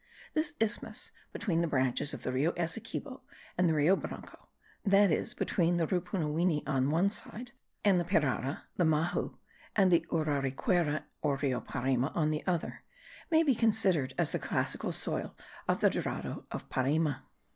This 0.33 0.53
isthmus, 0.59 1.11
between 1.31 1.61
the 1.61 1.67
branches 1.67 2.11
of 2.11 2.23
the 2.23 2.33
Rio 2.33 2.53
Essequibo 2.53 3.21
and 3.55 3.69
the 3.69 3.73
Rio 3.75 3.95
Branco 3.95 4.47
(that 4.83 5.11
is, 5.11 5.35
between 5.35 5.77
the 5.77 5.85
Rupunuwini 5.85 6.63
on 6.67 6.89
one 6.89 7.11
side, 7.11 7.51
and 7.85 7.99
the 7.99 8.03
Pirara, 8.03 8.63
the 8.77 8.83
Mahu, 8.83 9.35
and 9.75 9.91
the 9.91 10.03
Uraricuera 10.11 11.03
or 11.21 11.35
Rio 11.35 11.61
Parima 11.61 12.11
on 12.15 12.31
the 12.31 12.43
other), 12.47 12.81
may 13.29 13.43
be 13.43 13.53
considered 13.53 14.15
as 14.17 14.31
the 14.31 14.39
classical 14.39 14.91
soil 14.91 15.37
of 15.67 15.81
the 15.81 15.89
Dorado 15.91 16.47
of 16.49 16.67
Parima. 16.67 17.21